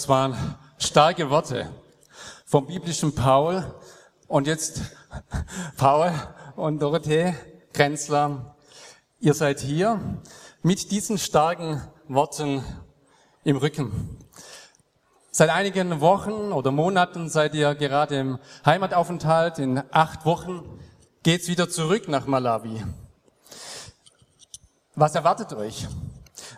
[0.00, 1.68] Das waren starke Worte
[2.46, 3.62] vom biblischen Paul.
[4.28, 4.80] Und jetzt
[5.76, 6.10] Paul
[6.56, 7.34] und Dorothee
[7.74, 8.56] Grenzler,
[9.20, 10.00] ihr seid hier
[10.62, 12.64] mit diesen starken Worten
[13.44, 14.16] im Rücken.
[15.32, 19.58] Seit einigen Wochen oder Monaten seid ihr gerade im Heimataufenthalt.
[19.58, 20.80] In acht Wochen
[21.22, 22.82] geht's wieder zurück nach Malawi.
[24.94, 25.86] Was erwartet euch?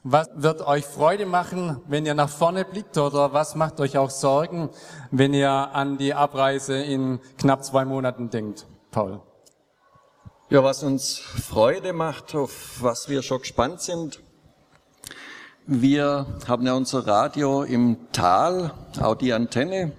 [0.04, 4.10] Was wird euch Freude machen, wenn ihr nach vorne blickt oder was macht euch auch
[4.10, 4.68] Sorgen,
[5.12, 8.66] wenn ihr an die Abreise in knapp zwei Monaten denkt?
[8.90, 9.20] Paul.
[10.50, 14.20] Ja, was uns Freude macht, auf was wir schon gespannt sind.
[15.66, 19.92] Wir haben ja unser Radio im Tal, auch die Antenne,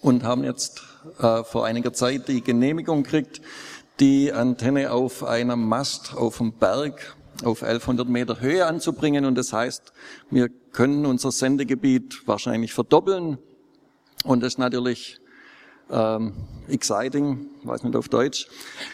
[0.00, 0.82] und haben jetzt
[1.20, 3.40] äh, vor einiger Zeit die Genehmigung gekriegt,
[4.00, 9.24] die Antenne auf einem Mast auf dem Berg auf 1100 Meter Höhe anzubringen.
[9.24, 9.92] Und das heißt,
[10.30, 13.38] wir können unser Sendegebiet wahrscheinlich verdoppeln.
[14.24, 15.18] Und das ist natürlich
[15.90, 16.34] ähm,
[16.68, 18.46] exciting, weiß nicht auf Deutsch.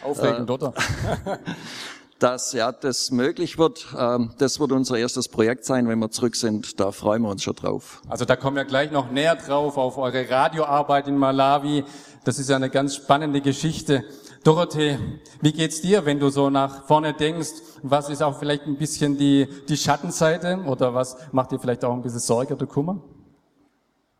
[0.02, 0.74] Aufregend, äh, oder?
[2.18, 3.86] dass ja das möglich wird.
[3.96, 6.80] Ähm, das wird unser erstes Projekt sein, wenn wir zurück sind.
[6.80, 8.02] Da freuen wir uns schon drauf.
[8.08, 11.84] Also da kommen wir gleich noch näher drauf auf eure Radioarbeit in Malawi.
[12.24, 14.04] Das ist ja eine ganz spannende Geschichte.
[14.48, 14.98] Dorothee,
[15.42, 17.50] wie geht's dir, wenn du so nach vorne denkst?
[17.82, 21.92] Was ist auch vielleicht ein bisschen die, die Schattenseite oder was macht dir vielleicht auch
[21.92, 22.98] ein bisschen Sorge oder Kummer?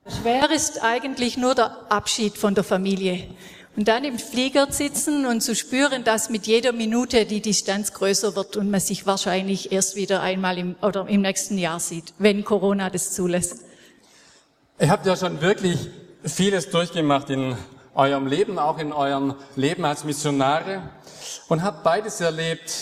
[0.06, 3.26] Schwer ist eigentlich nur der Abschied von der Familie.
[3.74, 8.36] Und dann im Flieger sitzen und zu spüren, dass mit jeder Minute die Distanz größer
[8.36, 12.44] wird und man sich wahrscheinlich erst wieder einmal im, oder im nächsten Jahr sieht, wenn
[12.44, 13.64] Corona das zulässt.
[14.78, 15.88] Ihr habt ja schon wirklich
[16.22, 17.56] vieles durchgemacht in
[17.98, 20.82] eurem Leben, auch in eurem Leben als Missionare
[21.48, 22.72] und habt beides erlebt,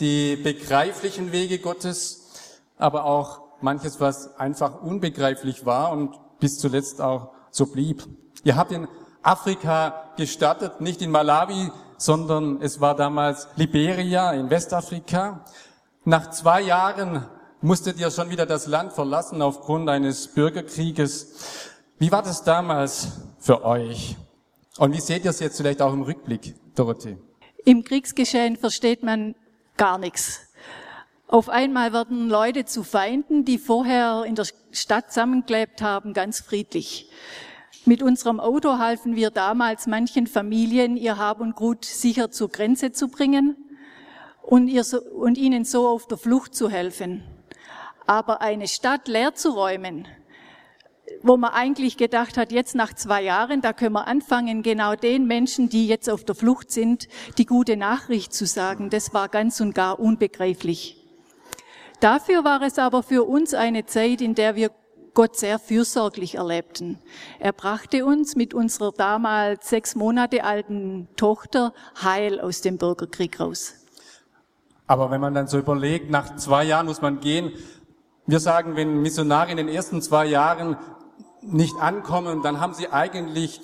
[0.00, 7.30] die begreiflichen Wege Gottes, aber auch manches, was einfach unbegreiflich war und bis zuletzt auch
[7.50, 8.04] so blieb.
[8.44, 8.86] Ihr habt in
[9.22, 15.40] Afrika gestartet, nicht in Malawi, sondern es war damals Liberia in Westafrika.
[16.04, 17.24] Nach zwei Jahren
[17.62, 21.32] musstet ihr schon wieder das Land verlassen aufgrund eines Bürgerkrieges.
[21.98, 23.08] Wie war das damals
[23.38, 24.16] für euch?
[24.78, 27.16] Und wie seht ihr es jetzt vielleicht auch im Rückblick, Dorothee?
[27.64, 29.34] Im Kriegsgeschehen versteht man
[29.76, 30.48] gar nichts.
[31.28, 37.10] Auf einmal werden Leute zu Feinden, die vorher in der Stadt zusammengeklebt haben, ganz friedlich.
[37.84, 42.92] Mit unserem Auto halfen wir damals manchen Familien, ihr Hab und Gut sicher zur Grenze
[42.92, 43.56] zu bringen
[44.42, 47.24] und, so, und ihnen so auf der Flucht zu helfen.
[48.06, 50.06] Aber eine Stadt leer zu räumen,
[51.26, 55.26] wo man eigentlich gedacht hat, jetzt nach zwei Jahren, da können wir anfangen, genau den
[55.26, 58.90] Menschen, die jetzt auf der Flucht sind, die gute Nachricht zu sagen.
[58.90, 61.02] Das war ganz und gar unbegreiflich.
[62.00, 64.70] Dafür war es aber für uns eine Zeit, in der wir
[65.14, 66.98] Gott sehr fürsorglich erlebten.
[67.38, 71.72] Er brachte uns mit unserer damals sechs Monate alten Tochter
[72.02, 73.74] heil aus dem Bürgerkrieg raus.
[74.86, 77.52] Aber wenn man dann so überlegt, nach zwei Jahren muss man gehen.
[78.26, 80.76] Wir sagen, wenn Missionare in den ersten zwei Jahren
[81.46, 83.60] nicht ankommen, dann haben sie eigentlich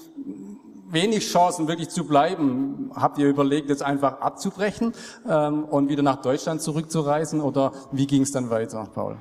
[0.92, 2.90] wenig Chancen, wirklich zu bleiben.
[2.94, 4.92] Habt ihr überlegt, jetzt einfach abzubrechen
[5.28, 9.16] ähm, und wieder nach Deutschland zurückzureisen oder wie ging es dann weiter, Paul?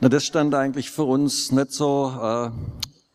[0.00, 2.50] Na, das stand eigentlich für uns nicht so äh,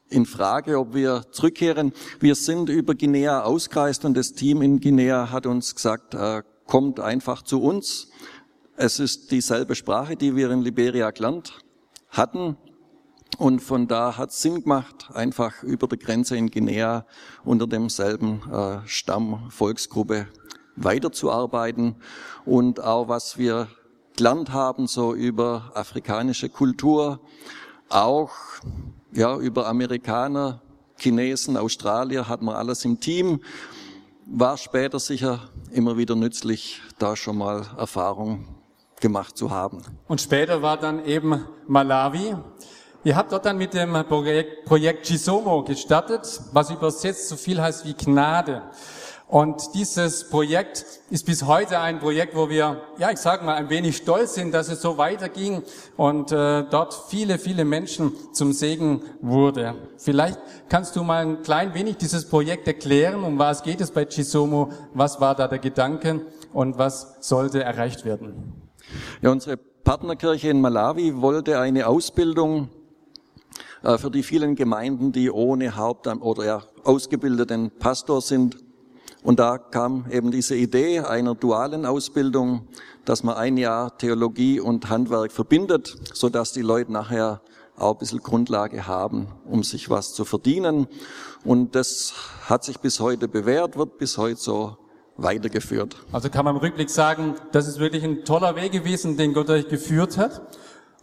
[0.09, 1.93] in Frage, ob wir zurückkehren.
[2.19, 6.99] Wir sind über Guinea ausgereist und das Team in Guinea hat uns gesagt, äh, kommt
[6.99, 8.09] einfach zu uns.
[8.75, 11.59] Es ist dieselbe Sprache, die wir in Liberia gelernt
[12.09, 12.57] hatten.
[13.37, 17.05] Und von da hat es Sinn gemacht, einfach über der Grenze in Guinea
[17.43, 20.27] unter demselben äh, Stamm, Volksgruppe
[20.75, 21.95] weiterzuarbeiten.
[22.45, 23.67] Und auch was wir
[24.15, 27.19] gelernt haben, so über afrikanische Kultur,
[27.89, 28.31] auch
[29.11, 30.61] ja, über Amerikaner,
[30.97, 33.41] Chinesen, Australier, hat man alles im Team.
[34.25, 38.45] War später sicher immer wieder nützlich, da schon mal Erfahrung
[39.01, 39.81] gemacht zu haben.
[40.07, 42.35] Und später war dann eben Malawi.
[43.05, 47.85] Ihr habt dort dann mit dem Projekt, Projekt Gisomo gestartet, was übersetzt so viel heißt
[47.85, 48.63] wie Gnade.
[49.27, 53.69] Und dieses Projekt ist bis heute ein Projekt, wo wir, ja, ich sage mal, ein
[53.69, 55.61] wenig stolz sind, dass es so weiterging
[55.97, 59.75] und äh, dort viele, viele Menschen zum Segen wurde.
[59.97, 64.05] Vielleicht kannst du mal ein klein wenig dieses Projekt erklären, um was geht es bei
[64.05, 66.21] Chisomo, was war da der Gedanke
[66.53, 68.63] und was sollte erreicht werden?
[69.21, 72.69] Ja, unsere Partnerkirche in Malawi wollte eine Ausbildung
[73.97, 78.57] für die vielen Gemeinden, die ohne Haupt- oder ja, ausgebildeten Pastor sind,
[79.25, 82.67] und da kam eben diese Idee einer dualen Ausbildung,
[83.05, 87.41] dass man ein Jahr Theologie und Handwerk verbindet, so dass die Leute nachher
[87.75, 90.87] auch ein bisschen Grundlage haben, um sich was zu verdienen.
[91.43, 92.13] Und das
[92.45, 94.77] hat sich bis heute bewährt, wird bis heute so
[95.17, 95.95] weitergeführt.
[96.11, 99.49] Also kann man im Rückblick sagen, das ist wirklich ein toller Weg gewesen, den Gott
[99.49, 100.41] euch geführt hat.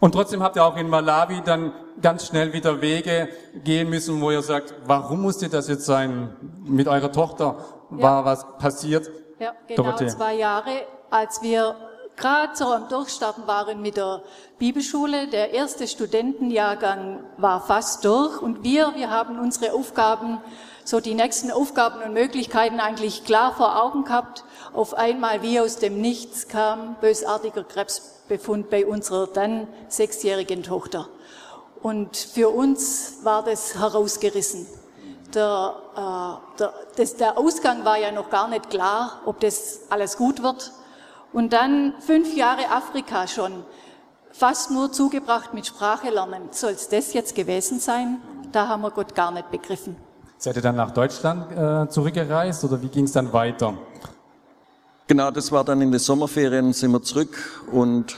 [0.03, 1.71] Und trotzdem habt ihr auch in Malawi dann
[2.01, 3.29] ganz schnell wieder Wege
[3.63, 6.35] gehen müssen, wo ihr sagt, warum musste das jetzt sein
[6.65, 7.55] mit eurer Tochter?
[7.89, 8.25] war ja.
[8.25, 9.09] was passiert.
[9.39, 10.07] Ja, genau Dorothee.
[10.07, 10.71] zwei Jahre,
[11.09, 11.77] als wir
[12.17, 14.23] gerade so am Durchstarten waren mit der
[14.59, 15.29] Bibelschule.
[15.29, 20.41] Der erste Studentenjahrgang war fast durch und wir, wir haben unsere Aufgaben,
[20.85, 24.43] so die nächsten Aufgaben und Möglichkeiten eigentlich klar vor Augen gehabt.
[24.73, 31.07] Auf einmal wie aus dem Nichts kam bösartiger Krebsbefund bei unserer dann sechsjährigen Tochter.
[31.81, 34.67] Und für uns war das herausgerissen
[35.35, 40.17] der, äh, der, das, der Ausgang war ja noch gar nicht klar, ob das alles
[40.17, 40.71] gut wird.
[41.31, 43.65] Und dann fünf Jahre Afrika schon,
[44.31, 46.49] fast nur zugebracht mit Sprache lernen.
[46.51, 48.21] Soll es das jetzt gewesen sein?
[48.51, 49.95] Da haben wir Gott gar nicht begriffen.
[50.43, 53.75] Seid ihr dann nach Deutschland äh, zurückgereist oder wie ging es dann weiter?
[55.07, 58.17] Genau, das war dann in den Sommerferien, sind wir zurück und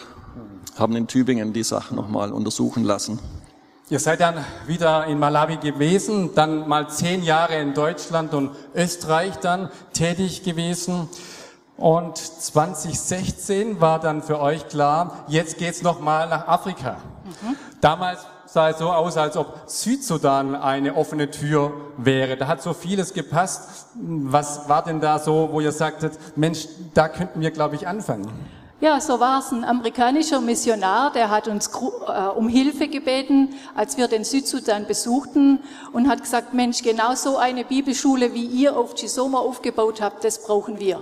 [0.76, 3.20] haben in Tübingen die Sache nochmal untersuchen lassen.
[3.92, 9.36] Ihr seid dann wieder in Malawi gewesen, dann mal zehn Jahre in Deutschland und Österreich
[9.36, 11.08] dann tätig gewesen.
[11.78, 16.98] Und 2016 war dann für euch klar, jetzt geht's noch mal nach Afrika.
[17.82, 22.38] Damals sah es so aus, als ob Südsudan eine offene Tür wäre.
[22.38, 23.88] Da hat so vieles gepasst.
[23.96, 28.32] Was war denn da so, wo ihr sagtet, Mensch, da könnten wir, glaube ich, anfangen?
[28.82, 29.52] Ja, so war es.
[29.52, 35.60] Ein amerikanischer Missionar, der hat uns äh, um Hilfe gebeten, als wir den Südsudan besuchten
[35.94, 40.44] und hat gesagt, Mensch, genau so eine Bibelschule, wie ihr auf Chisoma aufgebaut habt, das
[40.44, 41.02] brauchen wir.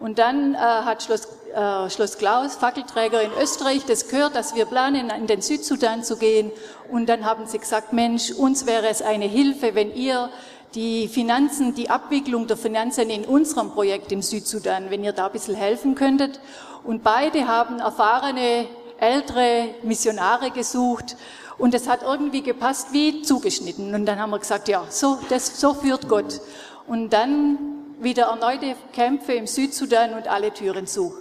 [0.00, 4.66] Und dann äh, hat Schloss, äh, Schloss Klaus, Fackelträger in Österreich, das gehört, dass wir
[4.66, 6.50] planen, in den Südsudan zu gehen.
[6.90, 10.30] Und dann haben sie gesagt, Mensch, uns wäre es eine Hilfe, wenn ihr
[10.74, 15.32] die Finanzen, die Abwicklung der Finanzen in unserem Projekt im Südsudan, wenn ihr da ein
[15.32, 16.40] bisschen helfen könntet.
[16.82, 18.66] Und beide haben erfahrene,
[18.98, 21.16] ältere Missionare gesucht.
[21.56, 23.94] Und es hat irgendwie gepasst wie zugeschnitten.
[23.94, 26.40] Und dann haben wir gesagt, ja, so, das, so führt Gott.
[26.88, 31.14] Und dann wieder erneute Kämpfe im Südsudan und alle Türen zu.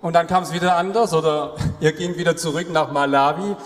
[0.00, 3.56] Und dann kam es wieder anders oder ihr ging wieder zurück nach Malawi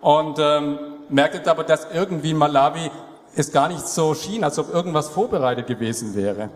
[0.00, 0.78] und ähm,
[1.08, 2.90] merktet aber, dass irgendwie Malawi
[3.34, 6.50] es gar nicht so schien, als ob irgendwas vorbereitet gewesen wäre.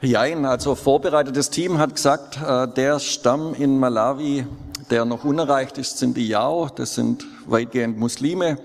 [0.00, 4.46] Jein, also vorbereitetes Team hat gesagt, äh, der Stamm in Malawi,
[4.90, 8.58] der noch unerreicht ist, sind die Yao, das sind weitgehend Muslime.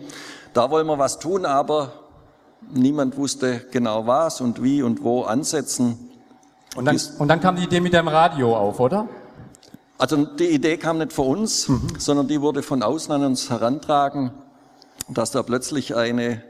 [0.54, 1.92] Da wollen wir was tun, aber
[2.72, 6.10] niemand wusste genau was und wie und wo ansetzen.
[6.76, 9.08] Und dann, und dann kam die Idee mit dem Radio auf, oder?
[9.98, 11.88] Also die Idee kam nicht von uns, mhm.
[11.98, 14.32] sondern die wurde von außen an uns herantragen,
[15.08, 16.44] dass da plötzlich eine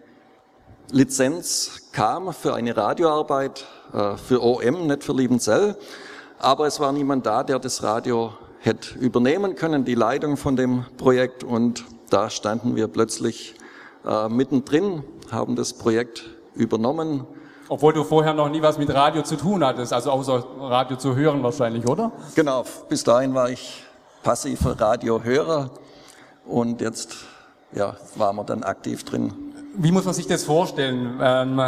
[0.91, 5.77] Lizenz kam für eine Radioarbeit äh, für OM, nicht für Liebenzell.
[6.39, 10.85] Aber es war niemand da, der das Radio hätte übernehmen können, die Leitung von dem
[10.97, 11.43] Projekt.
[11.43, 13.55] Und da standen wir plötzlich
[14.07, 17.25] äh, mittendrin, haben das Projekt übernommen.
[17.67, 21.15] Obwohl du vorher noch nie was mit Radio zu tun hattest, also außer Radio zu
[21.15, 22.11] hören wahrscheinlich, oder?
[22.35, 23.83] Genau, bis dahin war ich
[24.23, 25.71] passiver Radiohörer
[26.45, 27.15] und jetzt
[27.73, 29.33] ja, waren wir dann aktiv drin.
[29.77, 31.19] Wie muss man sich das vorstellen?
[31.21, 31.61] Ähm,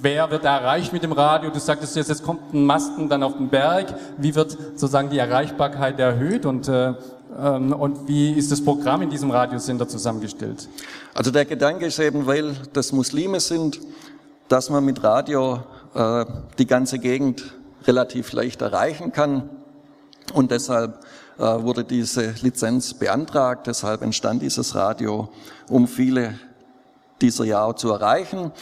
[0.00, 1.50] wer wird erreicht mit dem Radio?
[1.50, 3.94] Du sagtest jetzt, es kommt ein Masten dann auf den Berg.
[4.16, 6.94] Wie wird sozusagen die Erreichbarkeit erhöht und, äh,
[7.34, 10.68] und wie ist das Programm in diesem Radiosender zusammengestellt?
[11.14, 13.80] Also der Gedanke ist eben, weil das Muslime sind,
[14.48, 15.62] dass man mit Radio
[15.94, 16.26] äh,
[16.58, 19.48] die ganze Gegend relativ leicht erreichen kann
[20.34, 21.00] und deshalb
[21.38, 25.28] äh, wurde diese Lizenz beantragt, deshalb entstand dieses Radio,
[25.68, 26.38] um viele
[27.20, 28.52] dieser Jahr zu erreichen.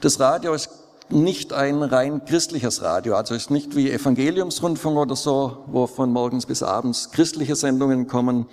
[0.00, 0.75] Das Radio ist
[1.10, 6.46] nicht ein rein christliches Radio, also ist nicht wie Evangeliumsrundfunk oder so, wo von morgens
[6.46, 8.46] bis abends christliche Sendungen kommen.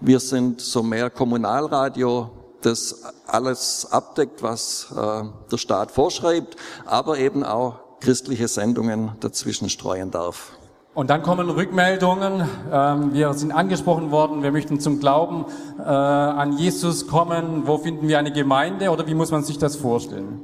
[0.00, 2.30] Wir sind so mehr Kommunalradio,
[2.60, 6.56] das alles abdeckt, was äh, der Staat vorschreibt,
[6.86, 10.52] aber eben auch christliche Sendungen dazwischen streuen darf.
[10.94, 12.48] Und dann kommen Rückmeldungen.
[12.70, 15.46] Ähm, wir sind angesprochen worden, wir möchten zum Glauben
[15.80, 17.66] äh, an Jesus kommen.
[17.66, 20.40] Wo finden wir eine Gemeinde oder wie muss man sich das vorstellen?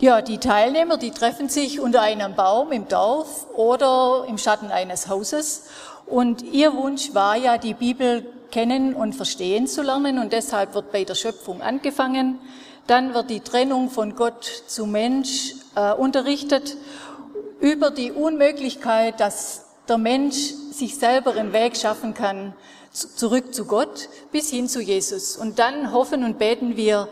[0.00, 5.08] Ja, die Teilnehmer, die treffen sich unter einem Baum im Dorf oder im Schatten eines
[5.08, 5.66] Hauses.
[6.06, 10.18] Und ihr Wunsch war ja, die Bibel kennen und verstehen zu lernen.
[10.18, 12.40] Und deshalb wird bei der Schöpfung angefangen.
[12.88, 16.76] Dann wird die Trennung von Gott zu Mensch äh, unterrichtet
[17.60, 22.52] über die Unmöglichkeit, dass der Mensch sich selber einen Weg schaffen kann,
[22.90, 25.36] zurück zu Gott bis hin zu Jesus.
[25.36, 27.08] Und dann hoffen und beten wir,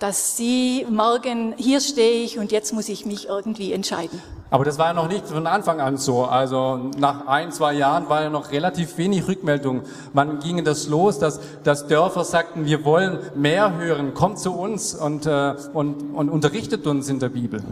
[0.00, 4.20] dass Sie merken, hier stehe ich und jetzt muss ich mich irgendwie entscheiden.
[4.48, 6.24] Aber das war ja noch nicht von Anfang an so.
[6.24, 9.82] Also nach ein, zwei Jahren war ja noch relativ wenig Rückmeldung.
[10.12, 14.94] Wann ging das los, dass, dass Dörfer sagten, wir wollen mehr hören, kommt zu uns
[14.94, 17.62] und, äh, und, und unterrichtet uns in der Bibel.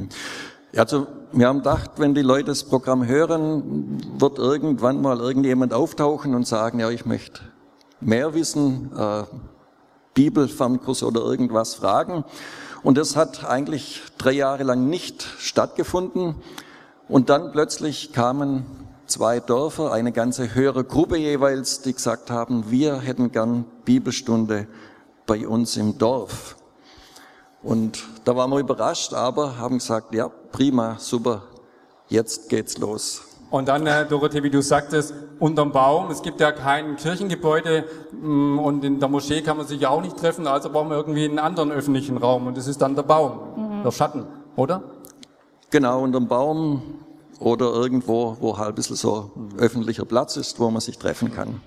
[0.77, 6.35] Also wir haben gedacht, wenn die Leute das Programm hören, wird irgendwann mal irgendjemand auftauchen
[6.35, 7.41] und sagen, ja, ich möchte
[8.01, 9.25] mehr wissen, äh,
[10.19, 12.25] Bibelfernkurs oder irgendwas fragen.
[12.83, 16.35] Und das hat eigentlich drei Jahre lang nicht stattgefunden.
[17.09, 18.67] Und dann plötzlich kamen
[19.07, 24.67] zwei Dörfer, eine ganze höhere Gruppe jeweils, die gesagt haben, wir hätten gern Bibelstunde
[25.25, 26.57] bei uns im Dorf.
[27.63, 31.45] Und da waren wir überrascht, aber haben gesagt, ja, prima, super,
[32.09, 33.23] jetzt geht's los.
[33.50, 38.59] Und dann, äh, Dorothee, wie du sagtest, unterm Baum, es gibt ja kein Kirchengebäude mm,
[38.59, 41.25] und in der Moschee kann man sich ja auch nicht treffen, also brauchen wir irgendwie
[41.25, 43.83] einen anderen öffentlichen Raum und das ist dann der Baum, mhm.
[43.85, 44.26] der Schatten,
[44.57, 44.83] oder?
[45.71, 46.83] Genau, unterm Baum
[47.40, 51.61] oder irgendwo, wo halt ein bisschen so öffentlicher Platz ist, wo man sich treffen kann.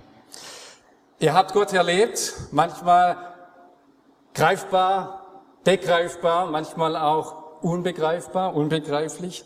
[1.19, 3.17] Ihr habt Gott erlebt, manchmal
[4.33, 5.21] greifbar,
[5.63, 9.45] begreifbar, manchmal auch unbegreifbar, unbegreiflich.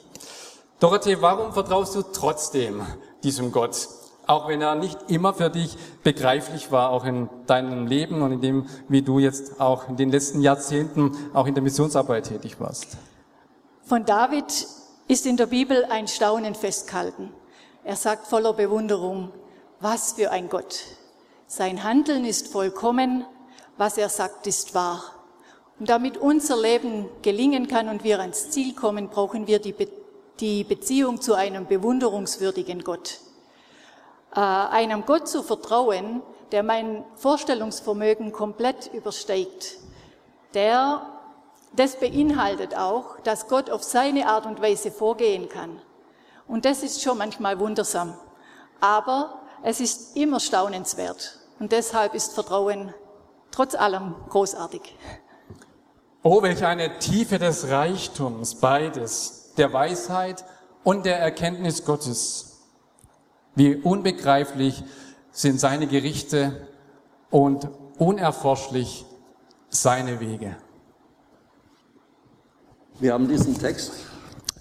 [0.79, 2.81] Dorothee, warum vertraust du trotzdem
[3.23, 3.87] diesem Gott?
[4.27, 8.41] Auch wenn er nicht immer für dich begreiflich war, auch in deinem Leben und in
[8.41, 12.97] dem, wie du jetzt auch in den letzten Jahrzehnten auch in der Missionsarbeit tätig warst.
[13.83, 14.67] Von David
[15.07, 17.31] ist in der Bibel ein Staunen festgehalten.
[17.83, 19.31] Er sagt voller Bewunderung,
[19.79, 20.79] was für ein Gott.
[21.47, 23.23] Sein Handeln ist vollkommen,
[23.77, 25.03] was er sagt, ist wahr.
[25.79, 29.87] Und damit unser Leben gelingen kann und wir ans Ziel kommen, brauchen wir die, Be
[30.39, 33.19] die Beziehung zu einem bewunderungswürdigen Gott.
[34.35, 39.77] Äh, einem Gott zu vertrauen, der mein Vorstellungsvermögen komplett übersteigt,
[40.53, 41.01] der,
[41.73, 45.81] das beinhaltet auch, dass Gott auf seine Art und Weise vorgehen kann.
[46.47, 48.13] Und das ist schon manchmal wundersam.
[48.79, 51.39] Aber es ist immer staunenswert.
[51.59, 52.93] Und deshalb ist Vertrauen
[53.51, 54.95] trotz allem großartig.
[56.21, 60.45] Oh, welch eine Tiefe des Reichtums, beides, der Weisheit
[60.83, 62.61] und der Erkenntnis Gottes.
[63.55, 64.83] Wie unbegreiflich
[65.31, 66.67] sind seine Gerichte
[67.29, 69.05] und unerforschlich
[69.69, 70.55] seine Wege.
[72.99, 73.93] Wir haben diesen Text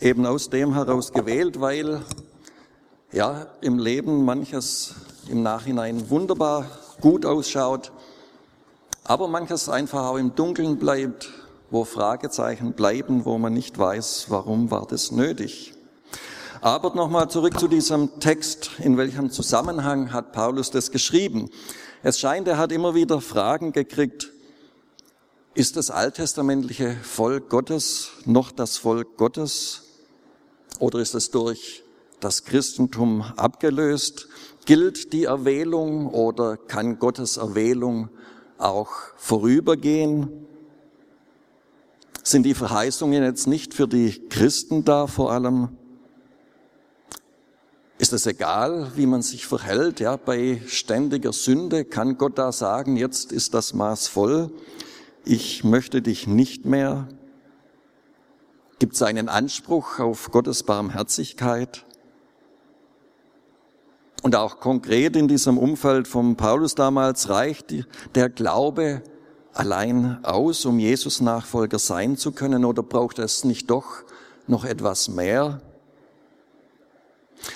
[0.01, 2.03] eben aus dem heraus gewählt, weil
[3.13, 4.95] ja im Leben manches
[5.29, 6.67] im Nachhinein wunderbar
[7.01, 7.93] gut ausschaut,
[9.05, 11.31] aber manches einfach auch im Dunkeln bleibt
[11.75, 15.75] wo Fragezeichen bleiben, wo man nicht weiß, warum war das nötig.
[16.61, 18.71] Aber nochmal zurück zu diesem Text.
[18.79, 21.51] In welchem Zusammenhang hat Paulus das geschrieben?
[22.05, 24.31] Es scheint, er hat immer wieder Fragen gekriegt.
[25.55, 29.83] Ist das alttestamentliche Volk Gottes noch das Volk Gottes?
[30.79, 31.83] Oder ist es durch
[32.21, 34.29] das Christentum abgelöst?
[34.65, 38.11] Gilt die Erwählung oder kann Gottes Erwählung
[38.59, 40.44] auch vorübergehen?
[42.27, 45.77] Sind die Verheißungen jetzt nicht für die Christen da vor allem?
[47.99, 50.01] Ist es egal, wie man sich verhält?
[50.01, 54.51] Ja, bei ständiger Sünde kann Gott da sagen, jetzt ist das Maß voll.
[55.27, 57.09] Ich möchte dich nicht mehr.
[58.79, 61.85] Gibt es einen Anspruch auf Gottes Barmherzigkeit?
[64.23, 67.75] Und auch konkret in diesem Umfeld vom Paulus damals reicht
[68.15, 69.03] der Glaube
[69.55, 74.03] allein aus, um Jesus Nachfolger sein zu können, oder braucht es nicht doch
[74.47, 75.61] noch etwas mehr?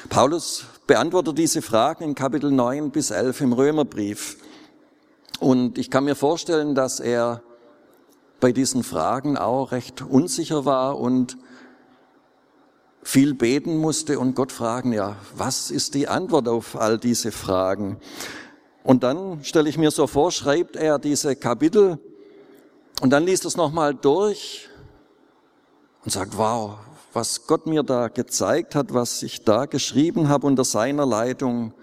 [0.08, 4.38] Paulus beantwortet diese Fragen in Kapitel 9 bis 11 im Römerbrief.
[5.40, 7.42] Und ich kann mir vorstellen, dass er
[8.40, 11.36] bei diesen Fragen auch recht unsicher war und
[13.02, 17.98] viel beten musste und Gott fragen, ja, was ist die Antwort auf all diese Fragen?
[18.88, 21.98] Und dann stelle ich mir so vor, schreibt er diese Kapitel
[23.02, 24.70] und dann liest es nochmal durch
[26.06, 26.78] und sagt, wow,
[27.12, 31.74] was Gott mir da gezeigt hat, was ich da geschrieben habe unter seiner Leitung,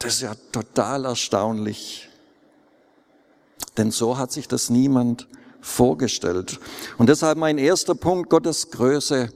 [0.00, 2.08] das ist ja total erstaunlich.
[3.76, 5.28] Denn so hat sich das niemand
[5.60, 6.58] vorgestellt.
[6.98, 9.28] Und deshalb mein erster Punkt, Gottes Größe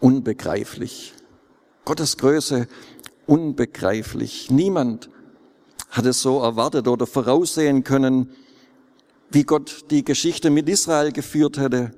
[0.00, 1.14] unbegreiflich.
[1.86, 2.68] Gottes Größe
[3.26, 4.50] unbegreiflich.
[4.50, 5.08] Niemand
[5.94, 8.28] hat es so erwartet oder voraussehen können,
[9.30, 11.92] wie Gott die Geschichte mit Israel geführt hätte,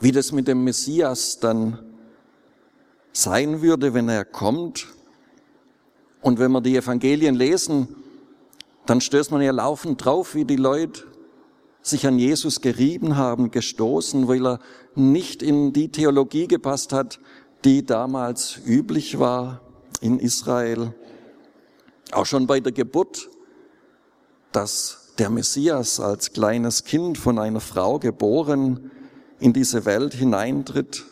[0.00, 1.78] wie das mit dem Messias dann
[3.12, 4.86] sein würde, wenn er kommt.
[6.22, 7.96] Und wenn wir die Evangelien lesen,
[8.86, 11.04] dann stößt man ja laufend drauf, wie die Leute
[11.82, 14.58] sich an Jesus gerieben haben, gestoßen, weil er
[14.94, 17.20] nicht in die Theologie gepasst hat,
[17.66, 19.60] die damals üblich war
[20.00, 20.94] in Israel.
[22.12, 23.30] Auch schon bei der Geburt,
[24.52, 28.90] dass der Messias als kleines Kind von einer Frau geboren
[29.38, 31.04] in diese Welt hineintritt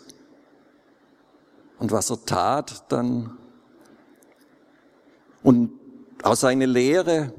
[1.79, 3.39] und was er tat dann.
[5.43, 5.73] Und
[6.23, 7.33] aus seiner Lehre,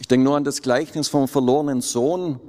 [0.00, 2.40] ich denke nur an das Gleichnis vom verlorenen Sohn,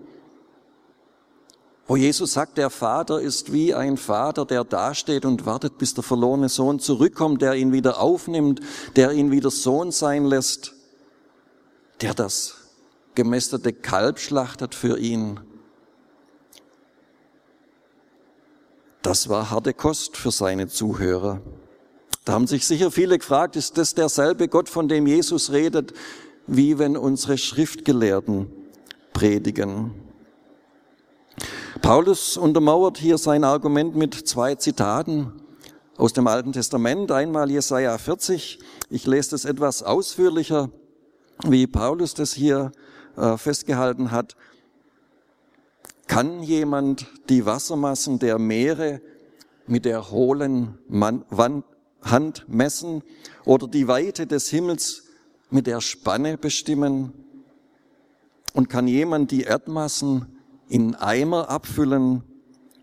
[1.88, 6.03] wo Jesus sagt, der Vater ist wie ein Vater, der dasteht und wartet, bis der
[6.03, 8.60] verlorene Sohn zurückkommt, der ihn wieder aufnimmt,
[8.98, 10.74] der ihn wieder Sohn sein lässt,
[12.01, 12.56] der das
[13.15, 15.39] gemästete Kalb schlachtet für ihn.
[19.01, 21.41] Das war harte Kost für seine Zuhörer.
[22.25, 25.94] Da haben sich sicher viele gefragt, ist das derselbe Gott, von dem Jesus redet,
[26.46, 28.51] wie wenn unsere Schriftgelehrten
[29.13, 30.07] predigen?
[31.82, 35.34] Paulus untermauert hier sein Argument mit zwei Zitaten
[35.98, 37.12] aus dem Alten Testament.
[37.12, 38.60] Einmal Jesaja 40.
[38.90, 40.70] Ich lese das etwas ausführlicher,
[41.46, 42.72] wie Paulus das hier
[43.16, 44.36] äh, festgehalten hat.
[46.08, 49.02] Kann jemand die Wassermassen der Meere
[49.68, 50.80] mit der hohlen
[52.02, 53.04] Hand messen
[53.46, 55.04] oder die Weite des Himmels
[55.50, 57.14] mit der Spanne bestimmen?
[58.54, 60.37] Und kann jemand die Erdmassen
[60.69, 62.23] in Eimer abfüllen,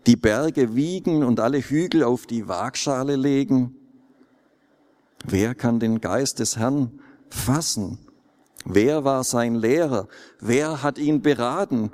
[0.07, 3.75] die Berge wiegen und alle Hügel auf die Waagschale legen?
[5.25, 7.99] Wer kann den Geist des Herrn fassen?
[8.65, 10.07] Wer war sein Lehrer?
[10.39, 11.91] Wer hat ihn beraten?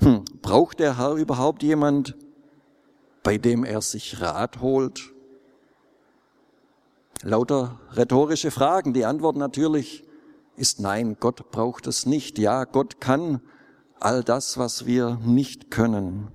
[0.00, 2.16] Hm, braucht der Herr überhaupt jemand,
[3.22, 5.12] bei dem er sich Rat holt?
[7.22, 8.94] Lauter rhetorische Fragen.
[8.94, 10.04] Die Antwort natürlich
[10.56, 12.38] ist nein, Gott braucht es nicht.
[12.38, 13.40] Ja, Gott kann
[14.04, 16.28] all das, was wir nicht können.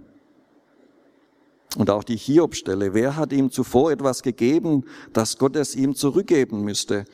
[1.75, 2.93] Und auch die Hiobstelle.
[2.93, 7.05] Wer hat ihm zuvor etwas gegeben, dass Gott es ihm zurückgeben müsste?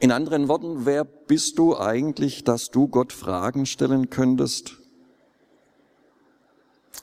[0.00, 4.76] In anderen Worten, wer bist du eigentlich, dass du Gott Fragen stellen könntest?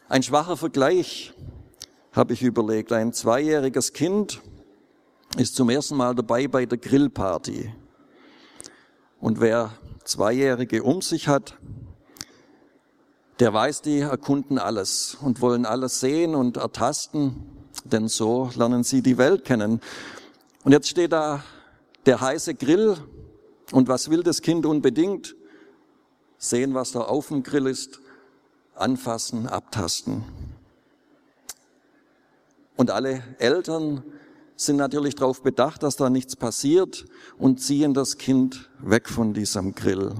[0.07, 1.33] Ein schwacher Vergleich
[2.11, 2.91] habe ich überlegt.
[2.91, 4.41] Ein zweijähriges Kind
[5.37, 7.73] ist zum ersten Mal dabei bei der Grillparty.
[9.19, 9.71] Und wer
[10.03, 11.57] Zweijährige um sich hat,
[13.39, 17.43] der weiß, die erkunden alles und wollen alles sehen und ertasten,
[17.83, 19.81] denn so lernen sie die Welt kennen.
[20.63, 21.43] Und jetzt steht da
[22.05, 22.97] der heiße Grill
[23.71, 25.35] und was will das Kind unbedingt?
[26.37, 27.99] Sehen, was da auf dem Grill ist,
[28.75, 30.23] anfassen, abtasten.
[32.75, 34.03] Und alle Eltern
[34.55, 37.05] sind natürlich darauf bedacht, dass da nichts passiert
[37.37, 40.13] und ziehen das Kind weg von diesem Grill.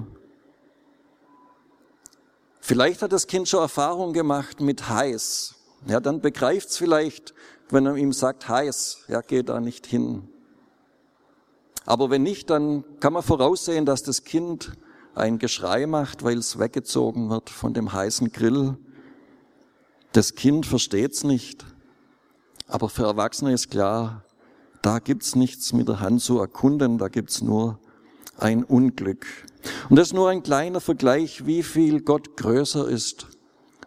[2.67, 5.53] Vielleicht hat das Kind schon Erfahrung gemacht mit heiß.
[5.85, 7.35] Ja, dann begreift es vielleicht,
[7.69, 10.27] wenn er ihm sagt heiß, ja, geh da nicht hin.
[11.85, 14.71] Aber wenn nicht, dann kann man voraussehen, dass das Kind
[15.13, 18.79] ein Geschrei macht, weil es weggezogen wird von dem heißen Grill.
[20.13, 21.63] Das Kind versteht's nicht.
[22.67, 24.23] Aber für Erwachsene ist klar,
[24.81, 27.77] da gibt's nichts mit der Hand zu erkunden, da gibt's nur
[28.37, 29.25] ein Unglück.
[29.89, 33.27] Und das ist nur ein kleiner Vergleich, wie viel Gott größer ist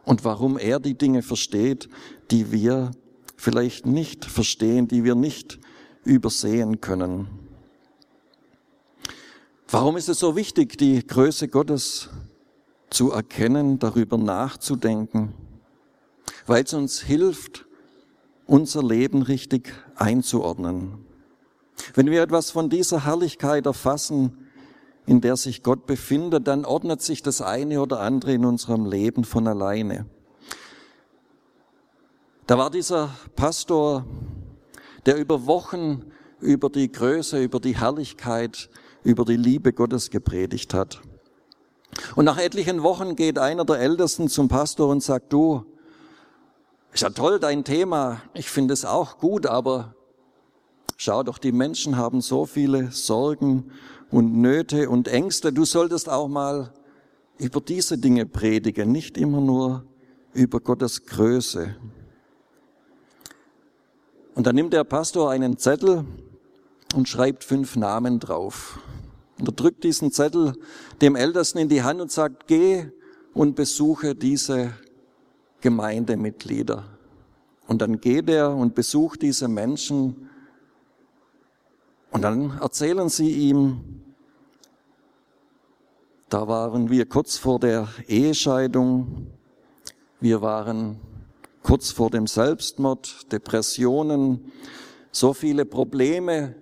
[0.05, 1.89] und warum er die Dinge versteht,
[2.31, 2.91] die wir
[3.37, 5.59] vielleicht nicht verstehen, die wir nicht
[6.05, 7.29] übersehen können.
[9.71, 12.09] Warum ist es so wichtig, die Größe Gottes
[12.89, 15.35] zu erkennen, darüber nachzudenken?
[16.47, 17.67] Weil es uns hilft,
[18.47, 21.05] unser Leben richtig einzuordnen.
[21.95, 24.47] Wenn wir etwas von dieser Herrlichkeit erfassen,
[25.07, 29.25] in der sich Gott befindet, dann ordnet sich das eine oder andere in unserem Leben
[29.25, 30.07] von alleine.
[32.47, 34.05] Da war dieser Pastor,
[35.07, 36.05] der über Wochen
[36.41, 38.71] über die Größe, über die Herrlichkeit,
[39.03, 41.01] über die Liebe Gottes gepredigt hat.
[42.15, 45.65] Und nach etlichen Wochen geht einer der Ältesten zum Pastor und sagt, du,
[46.93, 48.23] ist ja toll, dein Thema.
[48.35, 49.95] Ich finde es auch gut, aber
[50.99, 53.71] schau doch, die Menschen haben so viele Sorgen
[54.11, 55.53] und Nöte und Ängste.
[55.53, 56.73] Du solltest auch mal
[57.39, 59.87] über diese Dinge predigen, nicht immer nur
[60.35, 61.77] über Gottes Größe.
[64.35, 66.05] Und dann nimmt der Pastor einen Zettel
[66.95, 68.81] und schreibt fünf Namen drauf.
[69.39, 70.55] Und er drückt diesen Zettel
[71.01, 72.87] dem Ältesten in die Hand und sagt, geh
[73.35, 74.73] und besuche diese
[75.61, 76.85] Gemeindemitglieder.
[77.69, 80.28] Und dann geht er und besucht diese Menschen
[82.11, 84.03] und dann erzählen sie ihm,
[86.29, 89.29] da waren wir kurz vor der Ehescheidung,
[90.21, 91.01] wir waren
[91.63, 94.53] kurz vor dem Selbstmord, Depressionen,
[95.11, 96.55] so viele Probleme.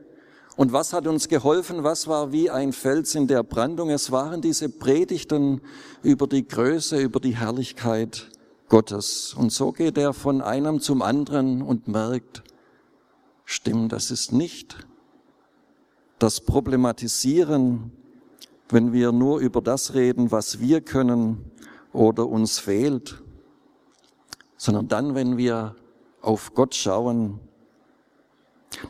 [0.57, 1.85] Und was hat uns geholfen?
[1.85, 3.91] Was war wie ein Fels in der Brandung?
[3.91, 5.61] Es waren diese Predigten
[6.03, 8.31] über die Größe, über die Herrlichkeit
[8.69, 9.35] Gottes.
[9.35, 12.43] Und so geht er von einem zum anderen und merkt,
[13.45, 14.86] stimmt, das ist nicht
[16.19, 17.93] das Problematisieren
[18.69, 21.51] wenn wir nur über das reden, was wir können
[21.93, 23.23] oder uns fehlt,
[24.57, 25.77] sondern dann, wenn wir
[26.21, 27.41] auf Gott schauen,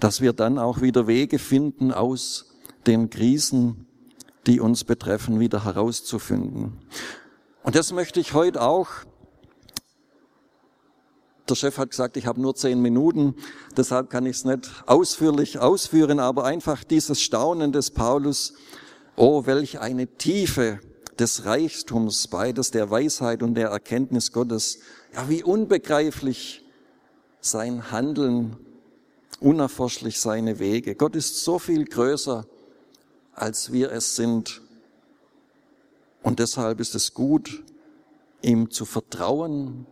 [0.00, 2.54] dass wir dann auch wieder Wege finden, aus
[2.86, 3.86] den Krisen,
[4.46, 6.78] die uns betreffen, wieder herauszufinden.
[7.62, 8.88] Und das möchte ich heute auch.
[11.48, 13.36] Der Chef hat gesagt, ich habe nur zehn Minuten,
[13.76, 18.54] deshalb kann ich es nicht ausführlich ausführen, aber einfach dieses Staunen des Paulus
[19.18, 20.78] Oh, welch eine Tiefe
[21.18, 24.80] des Reichtums, beides der Weisheit und der Erkenntnis Gottes.
[25.14, 26.62] Ja, wie unbegreiflich
[27.40, 28.56] sein Handeln,
[29.40, 30.94] unerforschlich seine Wege.
[30.94, 32.44] Gott ist so viel größer,
[33.32, 34.60] als wir es sind.
[36.22, 37.62] Und deshalb ist es gut,
[38.42, 39.86] ihm zu vertrauen,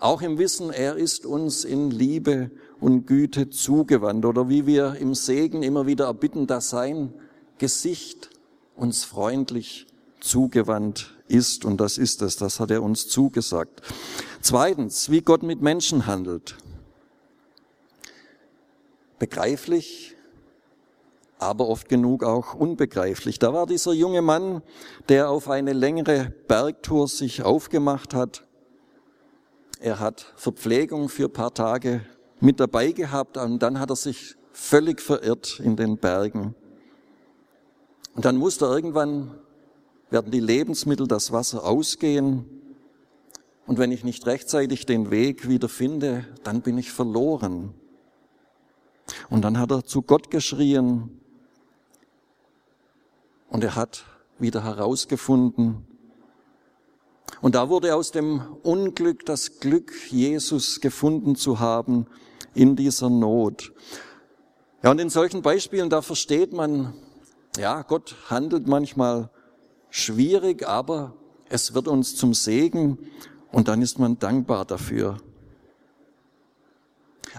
[0.00, 4.24] auch im Wissen, er ist uns in Liebe und Güte zugewandt.
[4.24, 7.12] Oder wie wir im Segen immer wieder erbitten, dass sein
[7.58, 8.30] Gesicht
[8.76, 9.86] uns freundlich
[10.20, 11.64] zugewandt ist.
[11.64, 13.82] Und das ist es, das hat er uns zugesagt.
[14.40, 16.56] Zweitens, wie Gott mit Menschen handelt.
[19.18, 20.14] Begreiflich,
[21.38, 23.38] aber oft genug auch unbegreiflich.
[23.38, 24.62] Da war dieser junge Mann,
[25.08, 28.44] der auf eine längere Bergtour sich aufgemacht hat.
[29.84, 32.00] Er hat Verpflegung für paar Tage
[32.40, 36.54] mit dabei gehabt und dann hat er sich völlig verirrt in den Bergen.
[38.14, 39.34] Und dann muss da irgendwann,
[40.08, 42.46] werden die Lebensmittel, das Wasser ausgehen.
[43.66, 47.74] Und wenn ich nicht rechtzeitig den Weg wieder finde, dann bin ich verloren.
[49.28, 51.20] Und dann hat er zu Gott geschrien
[53.50, 54.06] und er hat
[54.38, 55.86] wieder herausgefunden.
[57.44, 62.06] Und da wurde aus dem Unglück das Glück, Jesus gefunden zu haben
[62.54, 63.70] in dieser Not.
[64.82, 66.94] Ja, und in solchen Beispielen, da versteht man,
[67.58, 69.28] ja, Gott handelt manchmal
[69.90, 71.16] schwierig, aber
[71.50, 73.10] es wird uns zum Segen
[73.52, 75.18] und dann ist man dankbar dafür.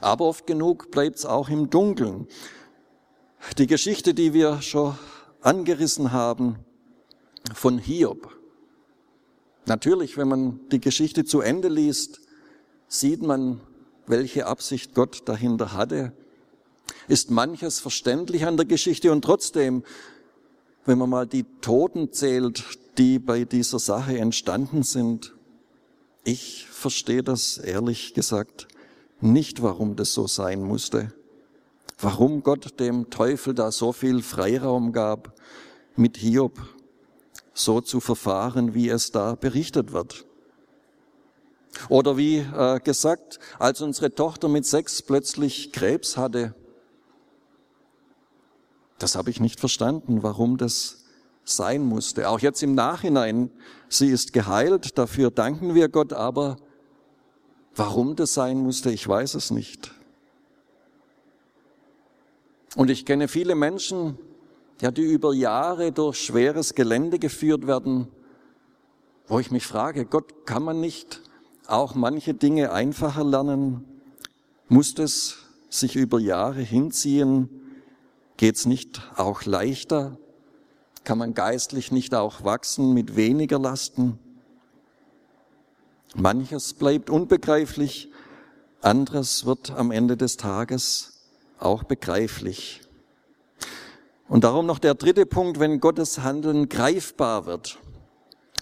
[0.02, 2.28] Aber oft genug bleibt es auch im Dunkeln.
[3.58, 4.94] Die Geschichte, die wir schon
[5.42, 6.58] angerissen haben
[7.56, 8.45] von Hiob.
[9.66, 12.22] Natürlich, wenn man die Geschichte zu Ende liest,
[12.88, 13.62] sieht man,
[14.08, 16.14] welche Absicht Gott dahinter hatte.
[17.08, 19.12] Ist manches verständlich an der Geschichte?
[19.12, 19.84] Und trotzdem,
[20.86, 22.64] wenn man mal die Toten zählt,
[23.00, 25.34] die bei dieser Sache entstanden sind,
[26.24, 28.68] ich verstehe das ehrlich gesagt
[29.20, 31.14] nicht, warum das so sein musste.
[31.98, 35.34] Warum Gott dem Teufel da so viel Freiraum gab,
[35.96, 36.60] mit Hiob
[37.56, 40.26] so zu verfahren, wie es da berichtet wird.
[41.90, 46.54] Oder wie äh, gesagt, als unsere Tochter mit sechs plötzlich Krebs hatte,
[49.00, 51.06] das habe ich nicht verstanden, warum das
[51.44, 52.30] sein musste.
[52.30, 53.52] Auch jetzt im Nachhinein,
[53.90, 56.58] sie ist geheilt, dafür danken wir Gott, aber
[57.76, 59.92] warum das sein musste, ich weiß es nicht.
[62.76, 64.18] Und ich kenne viele Menschen,
[64.82, 68.08] ja, die über Jahre durch schweres Gelände geführt werden,
[69.28, 71.22] wo ich mich frage, Gott, kann man nicht
[71.68, 73.86] auch manche Dinge einfacher lernen?
[74.68, 75.38] Muss es
[75.70, 77.50] sich über Jahre hinziehen?
[78.38, 80.18] Geht's nicht auch leichter?
[81.04, 84.20] Kann man geistlich nicht auch wachsen mit weniger Lasten?
[86.16, 88.10] Manches bleibt unbegreiflich,
[88.82, 91.26] anderes wird am Ende des Tages
[91.60, 92.85] auch begreiflich.
[94.28, 97.78] Und darum noch der dritte Punkt, wenn Gottes Handeln greifbar wird.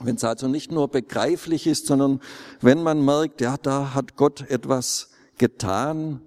[0.01, 2.19] Wenn es also nicht nur begreiflich ist, sondern
[2.59, 6.21] wenn man merkt, ja, da hat Gott etwas getan,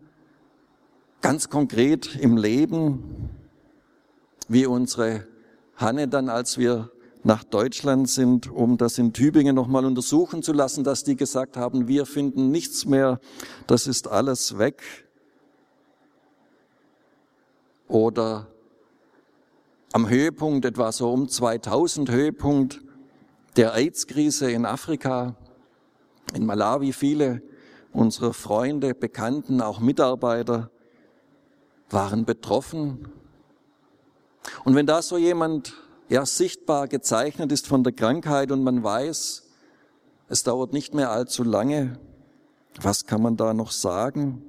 [1.21, 3.31] ganz konkret im Leben,
[4.49, 5.27] wie unsere
[5.77, 6.91] Hanne dann, als wir
[7.25, 11.89] nach Deutschland sind, um das in Tübingen nochmal untersuchen zu lassen, dass die gesagt haben,
[11.89, 13.21] wir finden nichts mehr,
[13.67, 14.83] das ist alles weg.
[17.89, 18.47] Oder
[19.97, 22.83] am Höhepunkt, etwa so um 2000 Höhepunkt
[23.57, 25.37] der AIDS-Krise in Afrika,
[26.35, 27.41] in Malawi, viele
[27.95, 30.71] unserer Freunde, Bekannten, auch Mitarbeiter
[31.89, 33.09] waren betroffen.
[34.67, 35.73] Und wenn da so jemand
[36.11, 39.49] ja sichtbar gezeichnet ist von der Krankheit und man weiß,
[40.29, 41.99] es dauert nicht mehr allzu lange,
[42.83, 44.43] was kann man da noch sagen,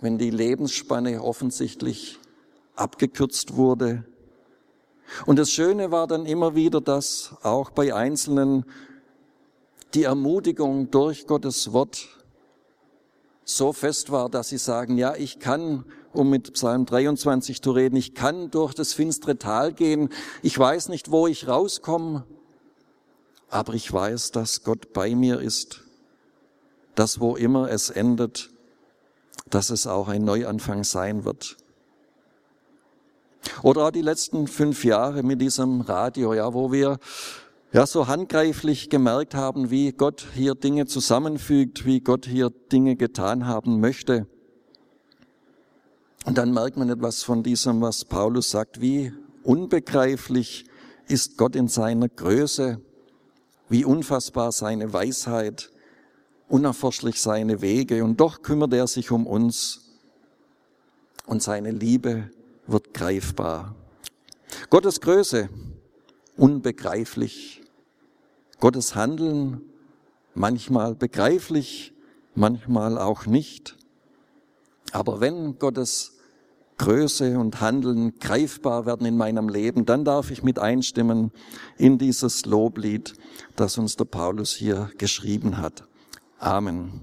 [0.00, 2.18] wenn die Lebensspanne offensichtlich
[2.82, 4.04] abgekürzt wurde?
[5.26, 8.64] Und das Schöne war dann immer wieder, dass auch bei Einzelnen
[9.94, 12.08] die Ermutigung durch Gottes Wort
[13.44, 17.96] so fest war, dass sie sagen, ja, ich kann, um mit Psalm 23 zu reden,
[17.96, 20.08] ich kann durch das finstere Tal gehen,
[20.42, 22.24] ich weiß nicht, wo ich rauskomme,
[23.50, 25.82] aber ich weiß, dass Gott bei mir ist,
[26.94, 28.50] dass wo immer es endet,
[29.50, 31.58] dass es auch ein Neuanfang sein wird.
[33.62, 36.98] Oder auch die letzten fünf Jahre mit diesem Radio, ja, wo wir
[37.72, 43.46] ja so handgreiflich gemerkt haben, wie Gott hier Dinge zusammenfügt, wie Gott hier Dinge getan
[43.46, 44.26] haben möchte.
[46.24, 50.64] Und dann merkt man etwas von diesem, was Paulus sagt, wie unbegreiflich
[51.08, 52.80] ist Gott in seiner Größe,
[53.68, 55.70] wie unfassbar seine Weisheit,
[56.48, 59.80] unerforschlich seine Wege, und doch kümmert er sich um uns
[61.26, 62.30] und seine Liebe
[62.72, 63.74] wird greifbar.
[64.70, 65.48] Gottes Größe,
[66.36, 67.62] unbegreiflich.
[68.58, 69.60] Gottes Handeln,
[70.34, 71.92] manchmal begreiflich,
[72.34, 73.76] manchmal auch nicht.
[74.92, 76.12] Aber wenn Gottes
[76.78, 81.30] Größe und Handeln greifbar werden in meinem Leben, dann darf ich mit einstimmen
[81.76, 83.14] in dieses Loblied,
[83.56, 85.84] das uns der Paulus hier geschrieben hat.
[86.38, 87.02] Amen.